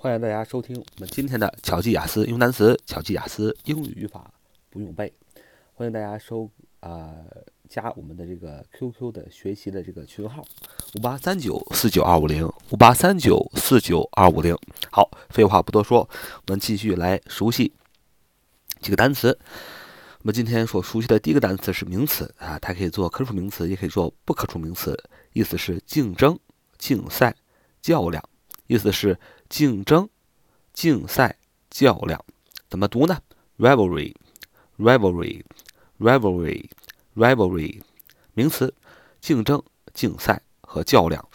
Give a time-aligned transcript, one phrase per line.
[0.00, 4.32] 欢迎大家收听我们今天的巧记雅思用单词，巧记雅思英语语法
[4.70, 5.12] 不用背。
[5.74, 7.16] 欢迎大家收啊
[7.68, 10.44] 加我们的这个 QQ 的学习的这个群号
[10.94, 14.56] 五八三九四九二五零五八三九四九二五零。
[14.92, 16.08] 好，废话不多说，
[16.46, 17.74] 我们继续来熟悉
[18.80, 19.36] 几个单词。
[20.20, 24.96] 我们今天所熟悉的第一个单词是名词啊，它可以做可数名词，也可以做不可数名词，
[25.32, 26.38] 意思是竞争、
[26.78, 27.34] 竞赛、
[27.82, 28.22] 较量，
[28.68, 29.18] 意思是。
[29.48, 30.08] 竞争、
[30.72, 31.36] 竞赛、
[31.70, 32.22] 较量，
[32.68, 33.18] 怎么读呢
[33.58, 34.14] ？rivalry、
[34.78, 35.42] rivalry、
[35.98, 36.68] rivalry、
[37.16, 37.80] rivalry，
[38.34, 38.74] 名词，
[39.20, 39.62] 竞争、
[39.94, 41.26] 竞赛和较量。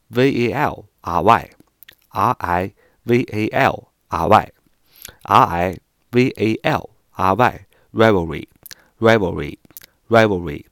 [0.09, 2.73] v a l r y，r i
[3.05, 5.79] v a l r y，r i
[6.13, 8.49] v a l r y，rivalry。
[8.99, 9.59] Rivalry,
[10.09, 10.65] rivalry,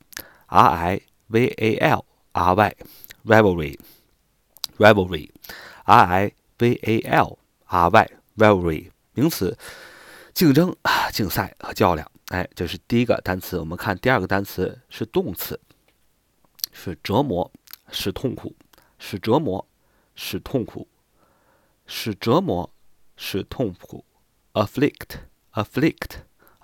[0.46, 2.77] r i v a l r y,
[3.24, 3.78] rivalry,
[4.78, 5.30] rivalry,
[5.84, 9.56] r i v a l r y, rivalry，名词，
[10.34, 10.74] 竞争、
[11.12, 12.10] 竞赛和较量。
[12.28, 13.58] 哎，这是第一个单词。
[13.58, 15.60] 我们看第二个单词是动词，
[16.72, 17.50] 是折磨，
[17.91, 18.54] 是痛苦，
[18.98, 19.66] 是折磨，
[20.14, 20.88] 是痛苦，
[21.86, 22.70] 是折磨，
[23.16, 24.04] 是痛苦。
[24.56, 25.19] afflict,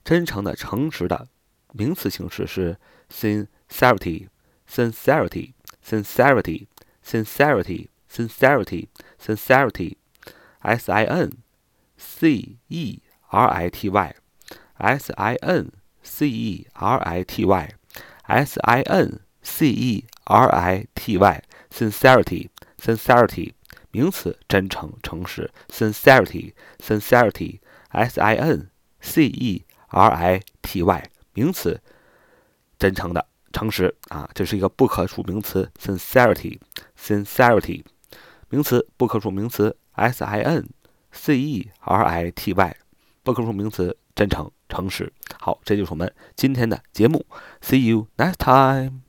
[0.03, 1.27] 真诚的、诚实的
[1.73, 2.77] 名词形式是
[3.11, 4.27] sincerity
[4.69, 5.53] sincerity
[5.83, 6.67] sincerity
[7.03, 7.87] sincerity。
[8.10, 8.88] sincerity,
[9.18, 9.96] sincerity,
[10.60, 11.38] s i n
[11.96, 14.14] c e r i t y,
[14.76, 15.72] s i n
[16.02, 17.74] c e r i t y,
[18.26, 23.52] s i n c e r i t y, sincerity, sincerity,
[23.90, 25.50] 名词，真诚、诚实。
[25.68, 27.60] sincerity, sincerity,
[27.90, 28.70] s i n
[29.00, 31.80] c e r i t y, 名词，
[32.78, 35.70] 真诚的、诚实啊，这是一个不可数名词。
[35.78, 36.58] sincerity,
[36.98, 37.84] sincerity。
[38.49, 40.69] 名词不可数名词，s i n
[41.11, 42.77] c e r i t y，
[43.23, 45.11] 不可数名词真诚、诚实。
[45.39, 47.25] 好，这就是我们今天的节目。
[47.61, 49.06] See you next time.